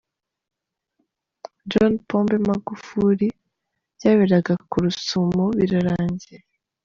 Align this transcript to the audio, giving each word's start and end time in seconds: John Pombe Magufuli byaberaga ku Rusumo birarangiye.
John 1.69 1.93
Pombe 2.07 2.33
Magufuli 2.47 3.27
byaberaga 3.97 4.53
ku 4.69 4.75
Rusumo 4.83 5.43
birarangiye. 5.57 6.39